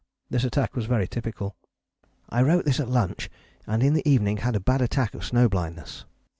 This 0.31 0.43
attack 0.43 0.75
was 0.75 0.87
very 0.87 1.07
typical. 1.07 1.55
"I 2.27 2.41
wrote 2.41 2.65
this 2.65 2.79
at 2.79 2.89
lunch 2.89 3.29
and 3.67 3.83
in 3.83 3.93
the 3.93 4.09
evening 4.09 4.37
had 4.37 4.55
a 4.55 4.59
bad 4.59 4.81
attack 4.81 5.13
of 5.13 5.23
snow 5.23 5.47
blindness." 5.47 6.05